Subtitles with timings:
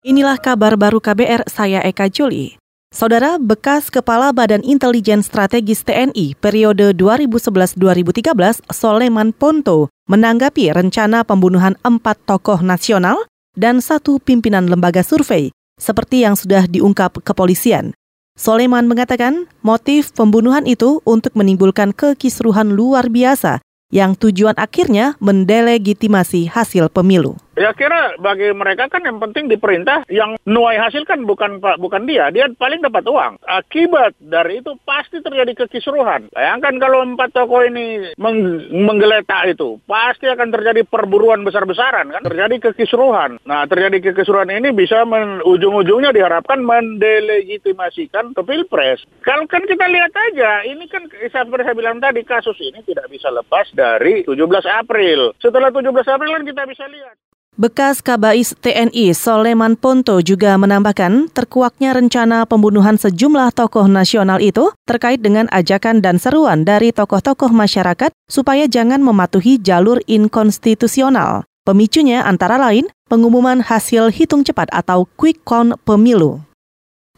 [0.00, 2.56] Inilah kabar baru KBR, saya Eka Juli.
[2.88, 12.16] Saudara bekas Kepala Badan Intelijen Strategis TNI periode 2011-2013, Soleman Ponto, menanggapi rencana pembunuhan empat
[12.24, 17.92] tokoh nasional dan satu pimpinan lembaga survei, seperti yang sudah diungkap kepolisian.
[18.40, 23.60] Soleman mengatakan motif pembunuhan itu untuk menimbulkan kekisruhan luar biasa
[23.92, 27.36] yang tujuan akhirnya mendelegitimasi hasil pemilu.
[27.60, 32.32] Ya kira bagi mereka kan yang penting diperintah yang nuai hasil kan bukan bukan dia,
[32.32, 33.36] dia paling dapat uang.
[33.44, 36.32] Akibat dari itu pasti terjadi kekisruhan.
[36.32, 42.72] Bayangkan kalau empat toko ini meng menggeletak itu, pasti akan terjadi perburuan besar-besaran kan, terjadi
[42.72, 43.36] kekisruhan.
[43.44, 45.04] Nah terjadi kekisruhan ini bisa
[45.44, 49.04] ujung-ujungnya diharapkan mendelegitimasikan ke pilpres.
[49.20, 53.28] Kalau kan kita lihat aja, ini kan seperti saya bilang tadi kasus ini tidak bisa
[53.28, 55.36] lepas dari 17 April.
[55.36, 57.20] Setelah 17 April kan kita bisa lihat.
[57.60, 65.20] Bekas Kabais TNI Soleman Ponto juga menambahkan terkuaknya rencana pembunuhan sejumlah tokoh nasional itu terkait
[65.20, 71.44] dengan ajakan dan seruan dari tokoh-tokoh masyarakat supaya jangan mematuhi jalur inkonstitusional.
[71.68, 76.40] Pemicunya antara lain pengumuman hasil hitung cepat atau quick count pemilu.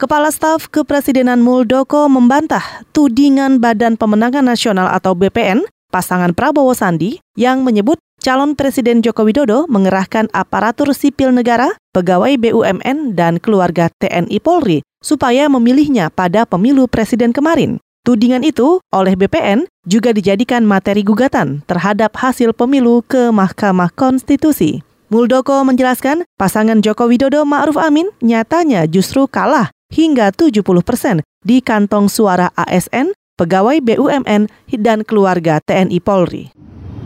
[0.00, 7.60] Kepala Staf Kepresidenan Muldoko membantah tudingan Badan Pemenangan Nasional atau BPN pasangan Prabowo Sandi yang
[7.60, 14.84] menyebut calon Presiden Joko Widodo mengerahkan aparatur sipil negara, pegawai BUMN, dan keluarga TNI Polri
[15.00, 17.80] supaya memilihnya pada pemilu presiden kemarin.
[18.04, 24.80] Tudingan itu oleh BPN juga dijadikan materi gugatan terhadap hasil pemilu ke Mahkamah Konstitusi.
[25.10, 32.06] Muldoko menjelaskan pasangan Joko Widodo Ma'ruf Amin nyatanya justru kalah hingga 70 persen di kantong
[32.06, 34.48] suara ASN, pegawai BUMN,
[34.80, 36.54] dan keluarga TNI Polri.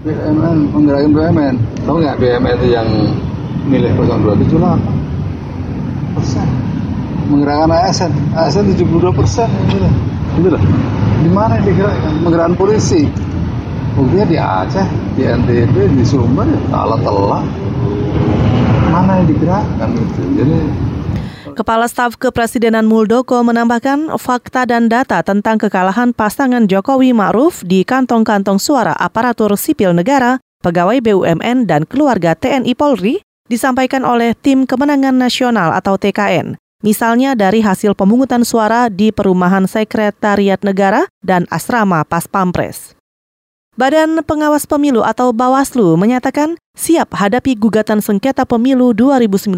[0.05, 1.55] BUMN, menggerakin BUMN.
[1.89, 2.85] Tahu nggak BUMN itu yang
[3.65, 4.77] milih 0278
[6.13, 6.45] persen.
[7.33, 9.49] Menggerakkan ASN, ASN 72 persen.
[10.37, 10.61] Gitu loh.
[11.25, 12.21] Di mana digerakkan?
[12.21, 13.09] Menggerakkan polisi.
[13.97, 17.41] Buktinya di Aceh, di NTB, di Sumber, kalah telah.
[18.93, 20.21] Mana yang digerakkan gitu.
[20.37, 20.57] Jadi
[21.55, 28.59] Kepala Staf Kepresidenan Muldoko menambahkan fakta dan data tentang kekalahan pasangan Jokowi Ma'ruf di kantong-kantong
[28.59, 35.71] suara aparatur sipil negara, pegawai BUMN, dan keluarga TNI Polri disampaikan oleh Tim Kemenangan Nasional
[35.79, 36.59] atau TKN.
[36.83, 42.94] Misalnya dari hasil pemungutan suara di Perumahan Sekretariat Negara dan Asrama Pas Pampres.
[43.75, 49.51] Badan Pengawas Pemilu atau Bawaslu menyatakan siap hadapi gugatan sengketa pemilu 2019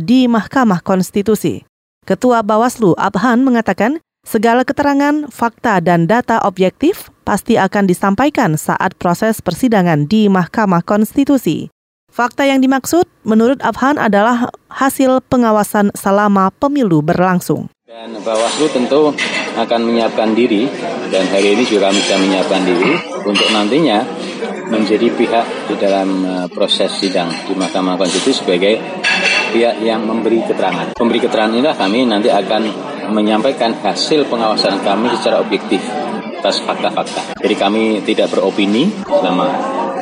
[0.00, 1.68] di Mahkamah Konstitusi.
[2.08, 9.44] Ketua Bawaslu Abhan mengatakan segala keterangan, fakta, dan data objektif pasti akan disampaikan saat proses
[9.44, 11.68] persidangan di Mahkamah Konstitusi.
[12.08, 17.68] Fakta yang dimaksud menurut Abhan adalah hasil pengawasan selama pemilu berlangsung.
[17.88, 19.16] Dan Bawaslu tentu
[19.56, 20.68] akan menyiapkan diri
[21.08, 22.92] dan hari ini juga kami sudah menyiapkan diri
[23.24, 24.04] untuk nantinya
[24.68, 28.76] menjadi pihak di dalam eh, proses sidang di Mahkamah Konstitusi sebagai
[29.56, 31.00] pihak yang memberi keterangan.
[31.00, 32.68] Memberi keterangan inilah kami nanti akan
[33.08, 35.80] menyampaikan hasil pengawasan kami secara objektif
[36.44, 37.40] atas fakta-fakta.
[37.40, 39.48] Jadi kami tidak beropini selama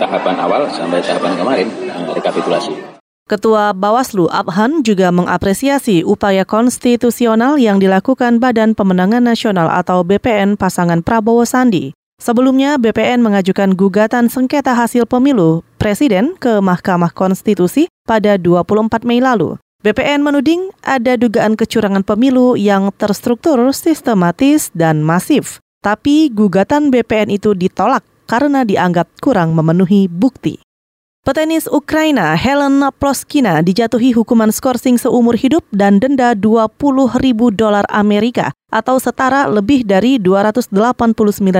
[0.03, 2.99] tahapan awal sampai tahapan kemarin eh, rekapitulasi.
[3.27, 11.03] Ketua Bawaslu Abhan juga mengapresiasi upaya konstitusional yang dilakukan Badan Pemenangan Nasional atau BPN pasangan
[11.03, 11.91] Prabowo Sandi.
[12.23, 19.59] Sebelumnya, BPN mengajukan gugatan sengketa hasil pemilu Presiden ke Mahkamah Konstitusi pada 24 Mei lalu.
[19.83, 25.59] BPN menuding ada dugaan kecurangan pemilu yang terstruktur, sistematis, dan masif.
[25.83, 30.63] Tapi gugatan BPN itu ditolak karena dianggap kurang memenuhi bukti.
[31.27, 36.79] Petenis Ukraina Helen Ploskina dijatuhi hukuman skorsing seumur hidup dan denda 20
[37.19, 40.71] ribu dolar Amerika atau setara lebih dari 289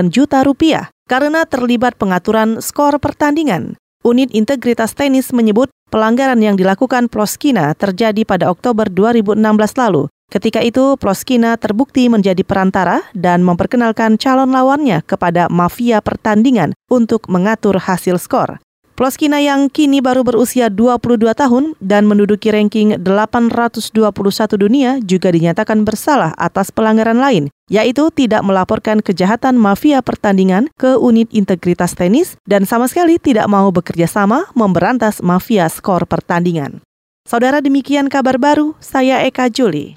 [0.07, 3.75] juta rupiah karena terlibat pengaturan skor pertandingan.
[4.07, 9.35] Unit Integritas Tenis menyebut pelanggaran yang dilakukan Ploskina terjadi pada Oktober 2016
[9.83, 10.07] lalu.
[10.31, 17.83] Ketika itu, Ploskina terbukti menjadi perantara dan memperkenalkan calon lawannya kepada mafia pertandingan untuk mengatur
[17.83, 18.63] hasil skor.
[18.97, 23.93] Ploskina yang kini baru berusia 22 tahun dan menduduki ranking 821
[24.57, 31.29] dunia juga dinyatakan bersalah atas pelanggaran lain, yaitu tidak melaporkan kejahatan mafia pertandingan ke unit
[31.37, 36.81] integritas tenis dan sama sekali tidak mau bekerja sama memberantas mafia skor pertandingan.
[37.29, 39.93] Saudara demikian kabar baru, saya Eka Juli.